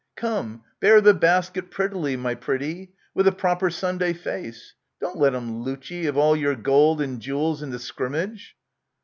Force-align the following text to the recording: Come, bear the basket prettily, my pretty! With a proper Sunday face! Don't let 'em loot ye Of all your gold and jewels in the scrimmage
Come, 0.15 0.63
bear 0.79 0.99
the 0.99 1.13
basket 1.13 1.69
prettily, 1.69 2.17
my 2.17 2.33
pretty! 2.33 2.91
With 3.13 3.27
a 3.27 3.31
proper 3.31 3.69
Sunday 3.69 4.13
face! 4.13 4.73
Don't 4.99 5.19
let 5.19 5.35
'em 5.35 5.61
loot 5.61 5.91
ye 5.91 6.07
Of 6.07 6.17
all 6.17 6.35
your 6.35 6.55
gold 6.55 7.01
and 7.03 7.19
jewels 7.21 7.61
in 7.61 7.69
the 7.69 7.77
scrimmage 7.77 8.55